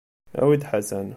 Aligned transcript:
Awi-d 0.41 0.63
Ḥasan. 0.69 1.07